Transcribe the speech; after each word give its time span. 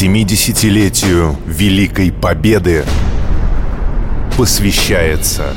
70-летию 0.00 1.36
Великой 1.44 2.12
Победы 2.12 2.84
посвящается 4.36 5.52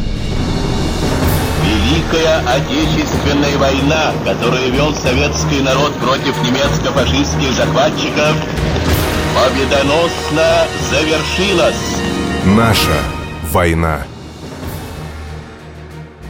Великая 1.63 2.39
Отечественная 2.47 3.55
война, 3.59 4.11
которую 4.25 4.71
вел 4.71 4.95
советский 4.95 5.61
народ 5.61 5.93
против 5.99 6.35
немецко-фашистских 6.41 7.53
захватчиков, 7.53 8.35
победоносно 9.35 10.65
завершилась. 10.89 12.01
Наша 12.43 12.97
война. 13.51 14.07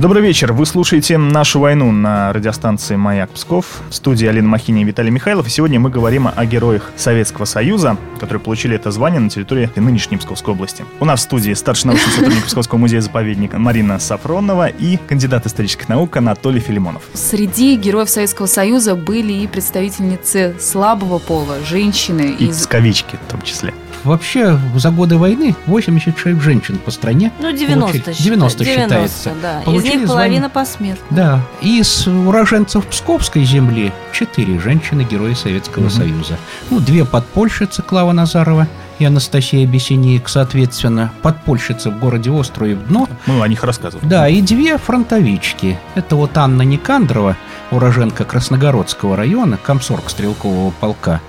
Добрый 0.01 0.23
вечер. 0.23 0.51
Вы 0.51 0.65
слушаете 0.65 1.19
«Нашу 1.19 1.59
войну» 1.59 1.91
на 1.91 2.33
радиостанции 2.33 2.95
«Маяк 2.95 3.29
Псков». 3.29 3.83
В 3.87 3.93
студии 3.93 4.25
Алина 4.25 4.47
Махини 4.47 4.81
и 4.81 4.83
Виталий 4.83 5.11
Михайлов. 5.11 5.45
И 5.45 5.51
сегодня 5.51 5.79
мы 5.79 5.91
говорим 5.91 6.27
о 6.35 6.43
героях 6.43 6.89
Советского 6.95 7.45
Союза, 7.45 7.97
которые 8.19 8.41
получили 8.41 8.75
это 8.75 8.89
звание 8.89 9.19
на 9.19 9.29
территории 9.29 9.69
нынешней 9.75 10.17
Псковской 10.17 10.55
области. 10.55 10.85
У 10.99 11.05
нас 11.05 11.19
в 11.19 11.23
студии 11.25 11.53
старший 11.53 11.89
научный 11.89 12.13
сотрудник 12.13 12.45
Псковского 12.45 12.79
музея-заповедника 12.79 13.59
Марина 13.59 13.99
Сафронова 13.99 14.69
и 14.69 14.97
кандидат 14.97 15.45
исторических 15.45 15.87
наук 15.87 16.17
Анатолий 16.17 16.61
Филимонов. 16.61 17.03
Среди 17.13 17.75
героев 17.75 18.09
Советского 18.09 18.47
Союза 18.47 18.95
были 18.95 19.33
и 19.33 19.45
представительницы 19.45 20.55
слабого 20.59 21.19
пола, 21.19 21.57
женщины. 21.63 22.35
И 22.39 22.47
из... 22.47 22.57
псковички 22.57 23.19
в 23.27 23.31
том 23.31 23.43
числе. 23.43 23.71
Вообще, 24.03 24.57
за 24.75 24.91
годы 24.91 25.17
войны 25.17 25.55
86 25.67 26.41
женщин 26.41 26.77
по 26.77 26.91
стране. 26.91 27.31
Ну, 27.39 27.51
90, 27.51 27.79
получили, 27.79 28.03
90, 28.03 28.23
90 28.23 28.65
считается. 28.65 29.31
Да. 29.41 29.61
Из 29.71 29.83
них 29.83 30.07
половина 30.07 30.49
посмертно. 30.49 31.05
Да. 31.09 31.39
Из 31.61 32.07
уроженцев 32.07 32.85
Псковской 32.87 33.43
земли 33.43 33.91
4 34.13 34.59
женщины-герои 34.59 35.33
Советского 35.33 35.83
угу. 35.83 35.91
Союза. 35.91 36.37
Ну, 36.69 36.79
две 36.79 37.05
подпольщицы 37.05 37.81
Клава 37.81 38.11
Назарова 38.11 38.67
и 38.99 39.05
Анастасия 39.05 39.65
Бесенеек, 39.65 40.29
соответственно, 40.29 41.11
подпольщицы 41.21 41.89
в 41.89 41.99
городе 41.99 42.29
Острове 42.29 42.75
Дно. 42.75 43.07
Мы 43.25 43.41
о 43.41 43.47
них 43.47 43.63
рассказывали. 43.63 44.05
Да, 44.07 44.27
и 44.27 44.41
две 44.41 44.77
фронтовички. 44.77 45.79
Это 45.95 46.15
вот 46.15 46.37
Анна 46.37 46.61
Никандрова, 46.61 47.35
уроженка 47.71 48.25
Красногородского 48.25 49.15
района, 49.15 49.57
комсорг 49.57 50.09
стрелкового 50.09 50.71
полка, 50.71 51.21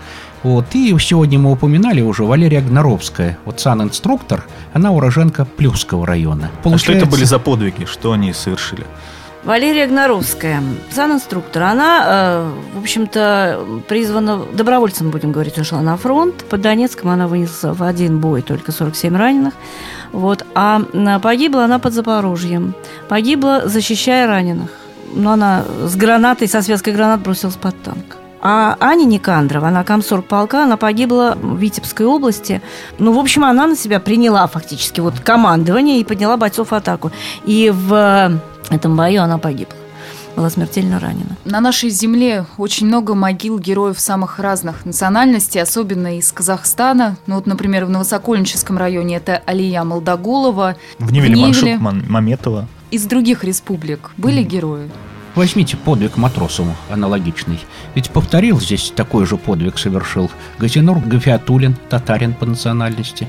вот, 0.43 0.67
и 0.75 0.97
сегодня 0.99 1.39
мы 1.39 1.53
упоминали 1.53 2.01
уже 2.01 2.25
Валерия 2.25 2.61
Гноровская, 2.61 3.39
вот 3.45 3.61
сан-инструктор, 3.61 4.45
она 4.73 4.91
уроженка 4.91 5.45
Плюсского 5.45 6.07
района. 6.07 6.51
Получается... 6.63 6.93
А 6.93 6.95
что 6.97 7.05
это 7.05 7.07
были 7.07 7.25
за 7.25 7.39
подвиги, 7.39 7.85
что 7.85 8.13
они 8.13 8.33
совершили? 8.33 8.85
Валерия 9.45 9.89
Гноровская, 9.89 10.63
сан-инструктор, 10.91 11.65
она, 11.65 12.05
э, 12.07 12.51
в 12.75 12.81
общем-то, 12.81 13.83
призвана, 13.89 14.43
добровольцем, 14.53 15.11
будем 15.11 15.33
говорить, 15.33 15.59
ушла 15.59 15.81
на 15.81 15.97
фронт. 15.97 16.45
Под 16.49 16.61
Донецком 16.61 17.11
она 17.11 17.27
вынесла 17.27 17.73
в 17.73 17.83
один 17.83 18.21
бой 18.21 18.43
только 18.43 18.71
47 18.71 19.17
раненых. 19.17 19.55
Вот, 20.13 20.47
а 20.55 20.81
погибла 21.21 21.65
она 21.65 21.81
под 21.81 21.93
Запорожьем. 21.93 22.75
Погибла, 23.09 23.63
защищая 23.65 24.29
раненых. 24.29 24.71
Но 25.13 25.33
она 25.33 25.65
с 25.83 25.97
гранатой, 25.97 26.47
со 26.47 26.63
связкой 26.63 26.95
гранат 26.95 27.21
бросилась 27.21 27.57
под 27.57 27.81
танк. 27.83 28.22
А 28.43 28.77
Аня 28.81 29.05
Никандрова, 29.05 29.69
она 29.69 29.85
комсорг 29.85 30.27
полка, 30.27 30.65
она 30.65 30.77
погибла 30.77 31.39
в 31.41 31.57
Витебской 31.59 32.07
области. 32.07 32.61
Ну, 32.99 33.13
в 33.13 33.19
общем, 33.19 33.45
она 33.45 33.69
на 33.69 33.77
себя 33.77 34.01
приняла 34.01 34.47
фактически 34.49 35.01
вот 35.01 35.21
командование 35.21 36.01
и 36.01 36.05
подняла 36.05 36.37
бойцов 36.37 36.73
в 36.73 36.75
атаку. 36.75 37.13
И 37.47 37.71
в 37.73 38.41
этом 38.71 38.97
бою 38.97 39.23
она 39.23 39.39
погибла 39.39 39.77
была 40.35 40.51
смертельно 40.51 40.99
ранена. 40.99 41.37
На 41.45 41.61
нашей 41.61 41.91
земле 41.91 42.47
очень 42.57 42.87
много 42.87 43.15
могил 43.15 43.59
героев 43.59 44.01
самых 44.01 44.39
разных 44.39 44.85
национальностей, 44.85 45.61
особенно 45.61 46.19
из 46.19 46.33
Казахстана. 46.33 47.17
Ну 47.27 47.37
вот, 47.37 47.47
например, 47.47 47.85
в 47.85 47.91
Новосокольническом 47.91 48.79
районе 48.79 49.17
это 49.17 49.43
Алия 49.45 49.85
Молдогулова. 49.85 50.77
В 50.99 51.13
Невеле, 51.13 51.35
в 51.35 51.39
Невеле. 51.39 51.77
Маншук 51.77 52.09
Маметова. 52.09 52.69
Из 52.91 53.05
других 53.05 53.45
республик 53.45 54.11
были 54.17 54.43
mm. 54.43 54.47
герои? 54.47 54.91
Возьмите 55.35 55.77
подвиг 55.79 56.17
Матросову, 56.17 56.75
аналогичный. 56.91 57.59
Ведь 57.95 58.11
повторил 58.11 58.61
здесь 58.61 58.93
такой 58.95 59.25
же 59.25 59.39
подвиг 59.39 59.79
совершил 59.79 60.31
Газинур 60.59 60.99
Гафиатулин, 60.99 61.75
татарин 61.89 62.35
по 62.35 62.45
национальности, 62.45 63.27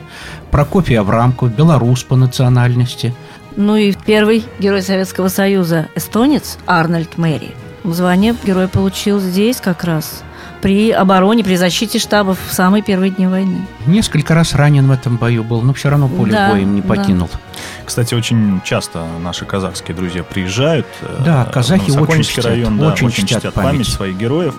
Прокофий 0.52 1.00
Аврамков, 1.00 1.56
белорус 1.56 2.04
по 2.04 2.16
национальности. 2.16 3.14
Ну 3.56 3.76
и 3.78 3.94
первый 4.06 4.44
герой 4.60 4.82
Советского 4.82 5.30
Союза, 5.30 5.88
эстонец 5.96 6.58
Арнольд 6.66 7.18
Мэри. 7.18 7.52
Звание 7.86 8.36
герой 8.44 8.68
получил 8.68 9.20
здесь 9.20 9.58
как 9.62 9.84
раз 9.84 10.24
при 10.64 10.92
обороне, 10.92 11.44
при 11.44 11.58
защите 11.58 12.00
штабов 12.00 12.40
в 12.48 12.54
самые 12.54 12.82
первые 12.82 13.12
дни 13.12 13.28
войны. 13.28 13.68
Несколько 13.86 14.34
раз 14.34 14.56
ранен 14.56 14.88
в 14.88 14.92
этом 14.92 15.18
бою 15.18 15.44
был, 15.44 15.62
но 15.62 15.74
все 15.74 15.90
равно 15.90 16.08
поле 16.08 16.32
да, 16.32 16.52
боем 16.52 16.74
не 16.74 16.82
покинул. 16.82 17.30
Да. 17.32 17.40
Кстати, 17.84 18.16
очень 18.16 18.62
часто 18.64 19.06
наши 19.22 19.44
казахские 19.44 19.94
друзья 19.94 20.24
приезжают. 20.24 20.88
Э, 21.02 21.22
да, 21.26 21.46
казахи 21.46 21.92
очень 21.92 22.24
чтят, 22.24 22.46
район, 22.46 22.80
да, 22.80 22.88
очень, 22.88 23.08
очень 23.08 23.26
чтят, 23.26 23.40
чтят 23.40 23.54
память. 23.54 23.72
память 23.72 23.88
своих 23.90 24.18
героев. 24.18 24.56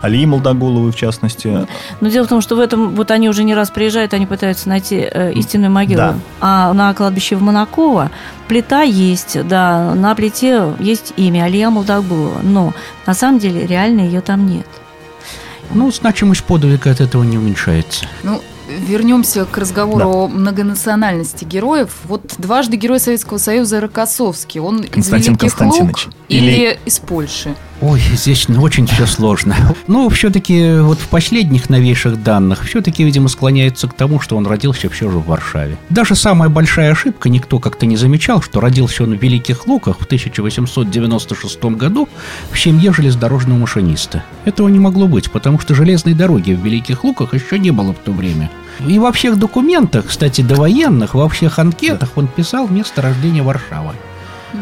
Алии 0.00 0.24
Молдоголовой, 0.24 0.92
в 0.92 0.96
частности. 0.96 1.66
Но 2.00 2.08
дело 2.08 2.26
в 2.26 2.28
том, 2.28 2.40
что 2.40 2.54
в 2.54 2.60
этом, 2.60 2.94
вот 2.94 3.10
они 3.10 3.28
уже 3.28 3.42
не 3.42 3.54
раз 3.56 3.70
приезжают, 3.70 4.14
они 4.14 4.26
пытаются 4.26 4.68
найти 4.68 4.98
э, 4.98 5.32
истинную 5.32 5.72
могилу. 5.72 5.98
Да. 5.98 6.14
А 6.40 6.72
на 6.72 6.94
кладбище 6.94 7.34
в 7.34 7.42
Монакова 7.42 8.12
плита 8.46 8.82
есть, 8.82 9.36
да, 9.48 9.96
на 9.96 10.14
плите 10.14 10.74
есть 10.78 11.12
имя 11.16 11.42
Алия 11.42 11.70
Молдоголова, 11.70 12.38
но 12.40 12.72
на 13.04 13.14
самом 13.14 13.40
деле 13.40 13.66
реально 13.66 14.02
ее 14.02 14.20
там 14.20 14.46
нет. 14.46 14.66
Ну, 15.74 15.90
значимость 15.90 16.44
подвига 16.44 16.90
от 16.90 17.00
этого 17.00 17.22
не 17.22 17.38
уменьшается. 17.38 18.06
Ну, 18.22 18.42
вернемся 18.68 19.44
к 19.44 19.56
разговору 19.58 19.98
да. 19.98 20.06
о 20.06 20.28
многонациональности 20.28 21.44
героев. 21.44 21.90
Вот 22.04 22.34
дважды 22.38 22.76
Герой 22.76 23.00
Советского 23.00 23.38
Союза 23.38 23.80
Рокоссовский. 23.80 24.60
Он 24.60 24.80
из 24.82 25.08
Великих 25.08 25.60
Лук 25.60 25.98
или... 26.28 26.50
или 26.50 26.78
из 26.84 26.98
Польши? 26.98 27.54
Ой, 27.82 27.98
здесь 28.12 28.46
очень 28.50 28.86
все 28.86 29.06
сложно. 29.06 29.56
Но 29.86 30.10
все-таки 30.10 30.80
вот 30.80 30.98
в 30.98 31.08
последних 31.08 31.70
новейших 31.70 32.22
данных 32.22 32.64
все-таки, 32.64 33.04
видимо, 33.04 33.28
склоняется 33.28 33.88
к 33.88 33.94
тому, 33.94 34.20
что 34.20 34.36
он 34.36 34.46
родился 34.46 34.90
все 34.90 35.10
же 35.10 35.16
в 35.16 35.26
Варшаве. 35.26 35.78
Даже 35.88 36.14
самая 36.14 36.50
большая 36.50 36.92
ошибка, 36.92 37.30
никто 37.30 37.58
как-то 37.58 37.86
не 37.86 37.96
замечал, 37.96 38.42
что 38.42 38.60
родился 38.60 39.04
он 39.04 39.16
в 39.16 39.22
Великих 39.22 39.66
Луках 39.66 39.98
в 39.98 40.04
1896 40.04 41.64
году 41.76 42.06
в 42.50 42.58
семье 42.58 42.92
железнодорожного 42.92 43.58
машиниста. 43.58 44.24
Этого 44.44 44.68
не 44.68 44.78
могло 44.78 45.08
быть, 45.08 45.30
потому 45.30 45.58
что 45.58 45.74
железной 45.74 46.12
дороги 46.12 46.52
в 46.52 46.62
Великих 46.62 47.02
Луках 47.02 47.32
еще 47.32 47.58
не 47.58 47.70
было 47.70 47.94
в 47.94 47.98
то 47.98 48.12
время. 48.12 48.50
И 48.86 48.98
во 48.98 49.10
всех 49.10 49.38
документах, 49.38 50.06
кстати, 50.06 50.42
довоенных, 50.42 51.14
во 51.14 51.28
всех 51.30 51.58
анкетах 51.58 52.10
он 52.16 52.28
писал 52.28 52.68
место 52.68 53.00
рождения 53.00 53.42
Варшавы. 53.42 53.94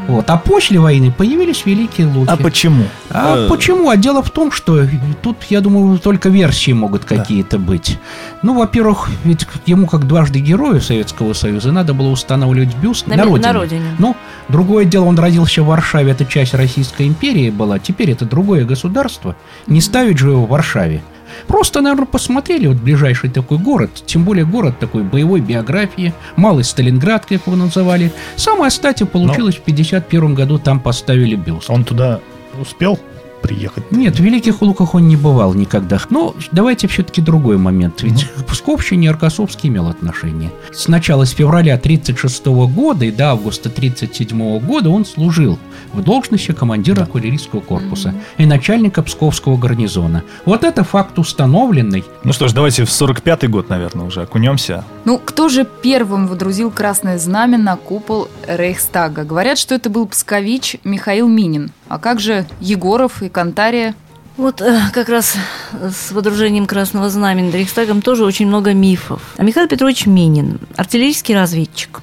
Вот. 0.06 0.28
А 0.30 0.36
после 0.36 0.78
войны 0.80 1.12
появились 1.12 1.64
Великие 1.66 2.06
Луки. 2.06 2.30
А 2.30 2.36
почему? 2.36 2.84
А 3.10 3.46
э... 3.46 3.48
почему? 3.48 3.90
А 3.90 3.96
дело 3.96 4.22
в 4.22 4.30
том, 4.30 4.50
что 4.52 4.86
тут, 5.22 5.44
я 5.50 5.60
думаю, 5.60 5.98
только 5.98 6.28
версии 6.28 6.72
могут 6.72 7.04
какие-то 7.04 7.58
быть. 7.58 7.98
Ну, 8.42 8.54
во-первых, 8.54 9.08
ведь 9.24 9.46
ему, 9.66 9.86
как 9.86 10.06
дважды 10.06 10.40
герою 10.40 10.80
Советского 10.80 11.32
Союза, 11.32 11.72
надо 11.72 11.94
было 11.94 12.08
устанавливать 12.08 12.74
бюст 12.76 13.06
на, 13.06 13.16
на 13.16 13.24
родине. 13.24 13.46
На 13.46 13.52
родине. 13.52 13.96
Ну, 13.98 14.16
другое 14.48 14.84
дело, 14.84 15.04
он 15.04 15.18
родился 15.18 15.62
в 15.62 15.66
Варшаве, 15.66 16.12
это 16.12 16.24
часть 16.24 16.54
Российской 16.54 17.06
империи 17.06 17.50
была, 17.50 17.78
теперь 17.78 18.10
это 18.10 18.24
другое 18.24 18.64
государство. 18.64 19.36
Не 19.66 19.80
ставить 19.80 20.18
же 20.18 20.30
его 20.30 20.46
в 20.46 20.48
Варшаве. 20.48 21.02
Просто, 21.46 21.80
наверное, 21.80 22.06
посмотрели 22.06 22.66
вот 22.66 22.78
ближайший 22.78 23.30
такой 23.30 23.58
город, 23.58 23.90
тем 24.06 24.24
более 24.24 24.44
город 24.44 24.78
такой 24.78 25.02
боевой 25.02 25.40
биографии, 25.40 26.12
Малый 26.36 26.64
Сталинград, 26.64 27.26
как 27.26 27.46
его 27.46 27.56
называли. 27.56 28.12
Самое, 28.36 28.70
кстати, 28.70 29.04
получилось 29.04 29.56
Но... 29.56 29.62
в 29.62 29.64
51 29.64 30.34
году, 30.34 30.58
там 30.58 30.80
поставили 30.80 31.36
бюст. 31.36 31.70
Он 31.70 31.84
туда 31.84 32.20
успел? 32.60 32.98
Приехать. 33.40 33.90
Нет, 33.90 34.16
в 34.16 34.20
Великих 34.22 34.62
Луках 34.62 34.94
он 34.94 35.08
не 35.08 35.16
бывал 35.16 35.54
никогда. 35.54 35.98
Но 36.10 36.34
давайте 36.52 36.88
все-таки 36.88 37.20
другой 37.20 37.58
момент. 37.58 38.02
Ведь 38.02 38.24
mm-hmm. 38.24 38.44
к 38.44 38.46
Псковщине 38.46 39.10
Аркасовский 39.10 39.68
имел 39.68 39.88
отношение. 39.88 40.50
С 40.72 40.88
начала 40.88 41.24
с 41.24 41.30
февраля 41.30 41.74
1936 41.74 42.46
года 42.46 43.04
и 43.04 43.10
до 43.10 43.30
августа 43.30 43.68
1937 43.68 44.58
года 44.60 44.90
он 44.90 45.04
служил 45.04 45.58
в 45.92 46.02
должности 46.02 46.52
командира 46.52 47.02
артиллерийского 47.02 47.60
корпуса 47.60 48.10
mm-hmm. 48.10 48.42
и 48.42 48.46
начальника 48.46 49.02
Псковского 49.02 49.56
гарнизона. 49.56 50.22
Вот 50.44 50.64
это 50.64 50.84
факт 50.84 51.18
установленный. 51.18 52.04
Ну 52.24 52.32
что 52.32 52.48
ж, 52.48 52.52
давайте 52.52 52.84
в 52.84 52.88
45-й 52.88 53.48
год, 53.48 53.68
наверное, 53.68 54.06
уже 54.06 54.22
окунемся. 54.22 54.84
Ну, 55.08 55.16
кто 55.16 55.48
же 55.48 55.64
первым 55.64 56.26
водрузил 56.26 56.70
красное 56.70 57.16
знамя 57.16 57.56
на 57.56 57.76
купол 57.76 58.28
Рейхстага? 58.46 59.24
Говорят, 59.24 59.56
что 59.56 59.74
это 59.74 59.88
был 59.88 60.06
пскович 60.06 60.76
Михаил 60.84 61.28
Минин. 61.28 61.70
А 61.88 61.98
как 61.98 62.20
же 62.20 62.44
Егоров 62.60 63.22
и 63.22 63.30
Кантария? 63.30 63.94
Вот 64.36 64.60
э, 64.60 64.78
как 64.92 65.08
раз 65.08 65.34
с 65.72 66.12
водружением 66.12 66.66
Красного 66.66 67.08
Знамени 67.08 67.50
Рейхстагом 67.50 68.02
тоже 68.02 68.26
очень 68.26 68.48
много 68.48 68.74
мифов. 68.74 69.22
А 69.38 69.44
Михаил 69.44 69.66
Петрович 69.66 70.04
Минин, 70.04 70.60
артиллерийский 70.76 71.34
разведчик, 71.34 72.02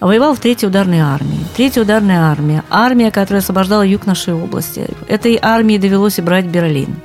воевал 0.00 0.34
в 0.34 0.40
Третьей 0.40 0.66
ударной 0.66 0.98
армии. 0.98 1.46
Третья 1.56 1.82
ударная 1.82 2.22
армия– 2.22 2.64
армия, 2.68 3.12
которая 3.12 3.42
освобождала 3.42 3.82
юг 3.82 4.06
нашей 4.06 4.34
области. 4.34 4.88
Этой 5.06 5.38
армии 5.40 5.78
довелось 5.78 6.18
и 6.18 6.22
брать 6.22 6.46
Берлин. 6.46 6.96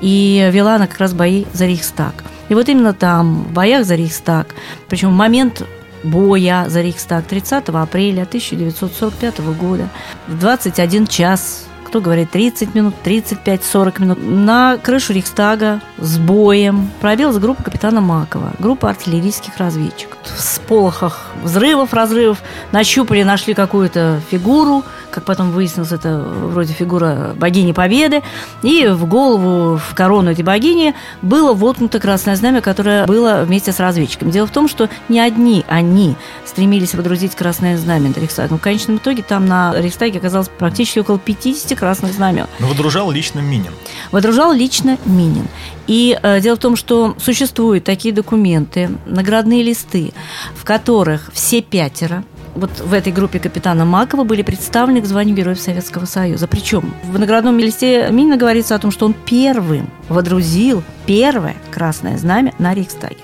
И 0.00 0.50
вела 0.52 0.74
она 0.74 0.88
как 0.88 0.98
раз 0.98 1.12
бои 1.12 1.44
за 1.52 1.66
Рейхстаг. 1.66 2.24
И 2.50 2.54
вот 2.54 2.68
именно 2.68 2.92
там, 2.92 3.44
в 3.44 3.52
боях 3.52 3.86
за 3.86 3.94
Рейхстаг, 3.94 4.54
причем 4.88 5.12
момент 5.12 5.62
боя 6.02 6.66
за 6.68 6.82
Рейхстаг 6.82 7.24
30 7.24 7.68
апреля 7.68 8.22
1945 8.22 9.40
года. 9.54 9.88
В 10.26 10.38
21 10.38 11.06
час. 11.06 11.66
Кто 11.84 12.00
говорит 12.00 12.30
30 12.30 12.74
минут, 12.74 12.94
35, 13.02 13.64
40 13.64 13.98
минут. 14.00 14.18
На 14.22 14.78
крышу 14.78 15.12
Рейхстага 15.12 15.80
с 15.98 16.18
боем 16.18 16.90
пробилась 17.00 17.38
группа 17.38 17.62
капитана 17.62 18.00
Макова, 18.00 18.52
группа 18.58 18.90
артиллерийских 18.90 19.56
разведчиков. 19.56 20.18
В 20.24 20.40
сполохах 20.40 21.30
взрывов, 21.42 21.92
разрывов. 21.92 22.42
Нащупали, 22.72 23.22
нашли 23.22 23.54
какую-то 23.54 24.20
фигуру, 24.30 24.84
как 25.10 25.24
потом 25.24 25.50
выяснилось, 25.50 25.92
это 25.92 26.18
вроде 26.18 26.72
фигура 26.72 27.34
богини 27.36 27.72
Победы, 27.72 28.22
и 28.62 28.86
в 28.88 29.06
голову, 29.06 29.76
в 29.76 29.94
корону 29.94 30.30
этой 30.30 30.44
богини 30.44 30.94
было 31.22 31.52
воткнуто 31.52 31.98
красное 32.00 32.36
знамя, 32.36 32.60
которое 32.60 33.06
было 33.06 33.42
вместе 33.44 33.72
с 33.72 33.80
разведчиком. 33.80 34.30
Дело 34.30 34.46
в 34.46 34.50
том, 34.50 34.68
что 34.68 34.88
не 35.08 35.20
одни 35.20 35.64
они 35.68 36.16
стремились 36.44 36.94
водрузить 36.94 37.34
красное 37.34 37.76
знамя 37.76 38.08
на 38.08 38.14
Рейхстаг. 38.14 38.50
Но 38.50 38.58
в 38.58 38.60
конечном 38.60 38.96
итоге 38.96 39.22
там 39.22 39.46
на 39.46 39.74
Рейхстаге 39.76 40.18
оказалось 40.18 40.48
практически 40.48 40.98
около 40.98 41.18
50 41.18 41.78
красных 41.78 42.12
знамен. 42.12 42.46
Но 42.58 42.68
водружал 42.68 43.10
лично 43.10 43.40
Минин. 43.40 43.72
Водружал 44.12 44.52
лично 44.52 44.98
Минин. 45.04 45.46
И 45.86 46.18
э, 46.22 46.40
дело 46.40 46.56
в 46.56 46.60
том, 46.60 46.76
что 46.76 47.16
существуют 47.18 47.84
такие 47.84 48.14
документы, 48.14 48.90
наградные 49.06 49.62
листы, 49.62 50.12
в 50.54 50.64
которых 50.64 51.30
все 51.32 51.62
пятеро 51.62 52.24
вот 52.54 52.80
в 52.80 52.92
этой 52.92 53.12
группе 53.12 53.38
капитана 53.38 53.84
Макова 53.84 54.24
были 54.24 54.42
представлены 54.42 55.00
к 55.00 55.06
званию 55.06 55.36
Героев 55.36 55.60
Советского 55.60 56.04
Союза. 56.04 56.46
Причем 56.46 56.94
в 57.04 57.18
наградном 57.18 57.58
листе 57.58 58.08
Минина 58.10 58.36
говорится 58.36 58.74
о 58.74 58.78
том, 58.78 58.90
что 58.90 59.06
он 59.06 59.14
первым 59.14 59.88
водрузил 60.08 60.82
первое 61.06 61.56
красное 61.70 62.18
знамя 62.18 62.54
на 62.58 62.74
Рейхстаге. 62.74 63.18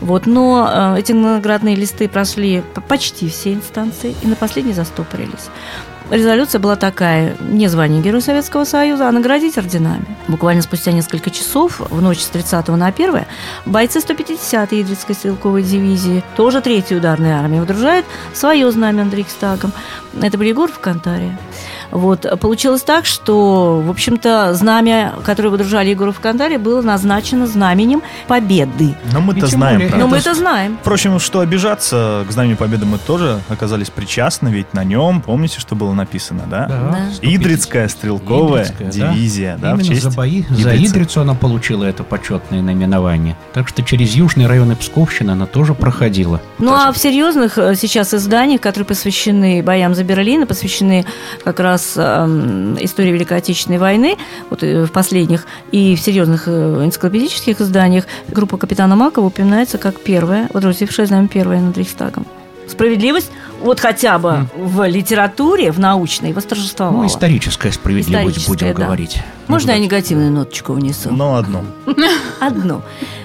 Вот, 0.00 0.26
но 0.26 0.94
э, 0.96 1.00
эти 1.00 1.12
наградные 1.12 1.76
листы 1.76 2.08
прошли 2.08 2.62
почти 2.88 3.28
все 3.28 3.54
инстанции 3.54 4.14
и 4.22 4.26
на 4.26 4.34
последней 4.34 4.72
застопорились 4.72 5.48
резолюция 6.10 6.58
была 6.58 6.76
такая, 6.76 7.36
не 7.40 7.68
звание 7.68 8.02
Героя 8.02 8.20
Советского 8.20 8.64
Союза, 8.64 9.08
а 9.08 9.12
наградить 9.12 9.58
орденами. 9.58 10.04
Буквально 10.28 10.62
спустя 10.62 10.92
несколько 10.92 11.30
часов, 11.30 11.80
в 11.80 12.00
ночь 12.02 12.20
с 12.20 12.28
30 12.28 12.68
на 12.68 12.86
1, 12.86 13.24
бойцы 13.66 13.98
150-й 13.98 14.82
Идрицкой 14.82 15.14
стрелковой 15.14 15.62
дивизии, 15.62 16.22
тоже 16.36 16.60
третьей 16.60 16.96
ударной 16.96 17.32
армии, 17.32 17.60
выдружают 17.60 18.06
свое 18.32 18.70
знамя 18.70 19.04
над 19.04 19.14
Рейхстагом. 19.14 19.72
Это 20.20 20.38
был 20.38 20.44
Егор 20.44 20.70
в 20.70 20.78
Кантаре. 20.78 21.36
Вот. 21.90 22.26
Получилось 22.40 22.82
так, 22.82 23.06
что, 23.06 23.80
в 23.80 23.90
общем-то, 23.90 24.54
знамя, 24.54 25.14
которое 25.24 25.50
выдружали 25.50 25.90
Егору 25.90 26.12
в 26.12 26.20
Кантаре, 26.20 26.58
было 26.58 26.82
назначено 26.82 27.46
знаменем 27.46 28.02
Победы. 28.26 28.96
Но 29.12 29.20
мы-то 29.20 29.46
знаем. 29.46 29.80
Более, 29.80 29.96
Но 29.96 30.08
мы 30.08 30.16
это 30.18 30.34
знаем. 30.34 30.78
Впрочем, 30.80 31.18
что 31.20 31.40
обижаться, 31.40 32.24
к 32.28 32.32
знамени 32.32 32.54
Победы 32.54 32.84
мы 32.84 32.98
тоже 32.98 33.40
оказались 33.48 33.90
причастны, 33.90 34.48
ведь 34.48 34.74
на 34.74 34.82
нем, 34.82 35.20
помните, 35.20 35.60
что 35.60 35.74
было 35.76 35.92
написано, 35.94 36.44
да? 36.50 36.66
Да. 36.66 36.98
Идрицкая 37.22 37.88
стрелковая 37.88 38.64
Идрицкая, 38.64 38.90
дивизия. 38.90 39.58
Да? 39.60 39.74
Да, 39.74 39.82
Именно 39.82 40.00
за 40.00 40.10
бои, 40.10 40.40
Идрица. 40.40 40.62
за 40.62 40.76
Идрицу 40.76 41.20
она 41.20 41.34
получила 41.34 41.84
это 41.84 42.02
почетное 42.02 42.62
наименование. 42.62 43.36
Так 43.52 43.68
что 43.68 43.82
через 43.82 44.14
южные 44.14 44.46
районы 44.46 44.76
Псковщины 44.76 45.32
она 45.32 45.46
тоже 45.46 45.74
проходила. 45.74 46.40
Ну, 46.58 46.70
тоже. 46.70 46.82
а 46.88 46.92
в 46.92 46.98
серьезных 46.98 47.58
э, 47.58 47.74
сейчас 47.76 48.14
изданиях, 48.14 48.60
которые 48.60 48.86
посвящены 48.86 49.62
боям 49.62 49.94
за 49.94 50.04
Берлин, 50.04 50.46
посвящены 50.46 51.04
как 51.44 51.60
раз 51.60 51.74
раз 51.74 51.94
э, 51.96 52.76
истории 52.80 53.10
Великой 53.10 53.38
Отечественной 53.38 53.78
войны, 53.78 54.16
вот 54.50 54.62
э, 54.62 54.84
в 54.84 54.92
последних 54.92 55.46
и 55.72 55.96
в 55.96 56.00
серьезных 56.00 56.44
э, 56.46 56.84
энциклопедических 56.84 57.60
изданиях, 57.60 58.04
группа 58.28 58.56
капитана 58.56 58.96
Макова 58.96 59.26
упоминается 59.26 59.78
как 59.78 60.00
первая, 60.00 60.48
водрузившая 60.52 61.06
знамя 61.06 61.28
первая 61.28 61.60
над 61.60 61.76
Рейхстагом. 61.76 62.26
Справедливость 62.66 63.30
вот 63.64 63.80
хотя 63.80 64.18
бы 64.18 64.28
mm. 64.28 64.48
в 64.56 64.86
литературе, 64.86 65.72
в 65.72 65.80
научной 65.80 66.34
восторжествовала. 66.34 67.02
Ну, 67.02 67.06
историческая 67.06 67.72
справедливость, 67.72 68.38
историческая, 68.38 68.52
будем 68.52 68.74
да. 68.74 68.84
говорить. 68.84 69.22
Можно 69.48 69.70
я 69.72 69.78
негативную 69.78 70.30
ноточку 70.30 70.74
внесу? 70.74 71.10
Ну, 71.10 71.34
одну. 71.34 71.64
Одну. 72.40 72.82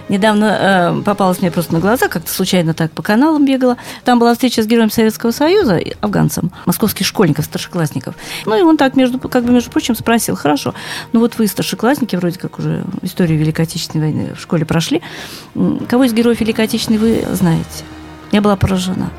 Недавно 0.07 0.95
э, 1.00 1.01
попалась 1.03 1.41
мне 1.41 1.51
просто 1.51 1.74
на 1.74 1.80
глаза, 1.80 2.07
как-то 2.07 2.31
случайно 2.31 2.74
так 2.74 2.91
по 2.91 3.03
каналам 3.03 3.45
бегала. 3.45 3.77
Там 4.06 4.18
была 4.18 4.33
встреча 4.33 4.63
с 4.63 4.65
героем 4.65 4.89
Советского 4.89 5.31
Союза, 5.31 5.80
афганцем, 6.01 6.51
московских 6.65 7.06
школьников, 7.06 7.45
старшеклассников. 7.45 8.15
Ну 8.45 8.57
и 8.57 8.62
он 8.62 8.77
так, 8.77 8.95
между, 8.95 9.19
как 9.19 9.44
бы, 9.44 9.51
между 9.51 9.69
прочим, 9.69 9.94
спросил, 9.94 10.36
хорошо, 10.36 10.74
ну 11.12 11.19
вот 11.19 11.38
вы, 11.38 11.47
старшеклассники, 11.47 12.15
вроде 12.15 12.39
как 12.39 12.59
уже 12.59 12.86
историю 13.01 13.38
Великой 13.38 13.65
Отечественной 13.65 14.06
войны 14.06 14.33
в 14.36 14.41
школе 14.41 14.65
прошли, 14.65 15.01
кого 15.88 16.06
из 16.06 16.13
героев 16.13 16.39
Великой 16.39 16.65
Отечественной 16.65 16.97
вы 16.97 17.25
знаете? 17.33 17.83
Я 18.31 18.41
была 18.41 18.55
поражена. 18.55 19.09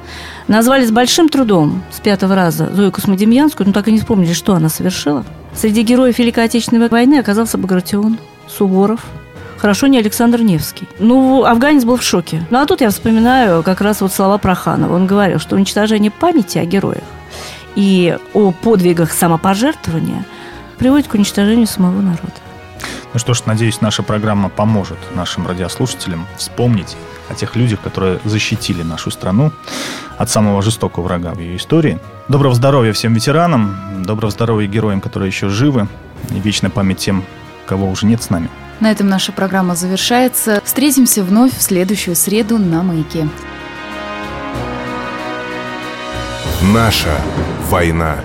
Назвали 0.49 0.85
с 0.85 0.91
большим 0.91 1.29
трудом 1.29 1.83
с 1.93 2.01
пятого 2.01 2.35
раза 2.35 2.71
Зою 2.73 2.93
Космодемьянскую, 2.93 3.67
но 3.67 3.73
так 3.73 3.89
и 3.89 3.93
не 3.93 3.99
вспомнили, 3.99 4.33
что 4.33 4.55
она 4.55 4.69
совершила. 4.69 5.25
Среди 5.55 5.83
героев 5.83 6.19
Великой 6.19 6.45
Отечественной 6.45 6.89
войны 6.89 7.19
оказался 7.19 7.59
Багратион, 7.59 8.19
Суворов, 8.49 9.05
Хорошо, 9.61 9.89
не 9.89 9.99
Александр 9.99 10.41
Невский. 10.41 10.89
Ну, 10.99 11.45
афганец 11.45 11.85
был 11.85 11.99
в 11.99 12.03
шоке. 12.03 12.43
Ну, 12.49 12.61
а 12.61 12.65
тут 12.65 12.81
я 12.81 12.89
вспоминаю 12.89 13.63
как 13.63 13.83
раз 13.83 14.01
вот 14.01 14.11
слова 14.11 14.39
Проханова. 14.39 14.95
Он 14.95 15.07
говорил, 15.07 15.39
что 15.39 15.55
уничтожение 15.55 16.11
памяти 16.11 16.57
о 16.57 16.65
героях 16.65 17.05
и 17.77 18.17
о 18.33 18.53
подвигах 18.53 19.13
самопожертвования 19.13 20.25
приводит 20.79 21.09
к 21.09 21.15
уничтожению 21.15 21.67
самого 21.67 22.01
народа. 22.01 22.33
Ну 23.13 23.19
что 23.19 23.35
ж, 23.35 23.43
надеюсь, 23.47 23.81
наша 23.81 24.03
программа 24.03 24.49
поможет 24.49 24.99
нашим 25.17 25.47
радиослушателям 25.47 26.27
вспомнить 26.37 26.97
о 27.29 27.35
тех 27.35 27.57
людях, 27.57 27.81
которые 27.81 28.21
защитили 28.25 28.83
нашу 28.83 29.11
страну 29.11 29.53
от 30.17 30.31
самого 30.31 30.63
жестокого 30.63 31.05
врага 31.05 31.33
в 31.33 31.41
ее 31.41 31.57
истории. 31.57 31.99
Доброго 32.29 32.55
здоровья 32.55 32.93
всем 32.93 33.13
ветеранам, 33.15 34.05
доброго 34.05 34.31
здоровья 34.31 34.69
героям, 34.69 35.01
которые 35.01 35.29
еще 35.29 35.49
живы, 35.49 35.89
и 36.31 36.39
вечная 36.39 36.71
память 36.71 36.99
тем, 36.99 37.25
кого 37.67 37.91
уже 37.91 38.07
нет 38.07 38.23
с 38.23 38.31
нами. 38.31 38.49
На 38.79 38.93
этом 38.93 39.09
наша 39.09 39.33
программа 39.33 39.75
завершается. 39.75 40.63
Встретимся 40.65 41.25
вновь 41.25 41.57
в 41.57 41.63
следующую 41.63 42.15
среду 42.15 42.59
на 42.59 42.83
«Маяке». 42.83 43.29
Наша 46.63 47.21
война. 47.69 48.19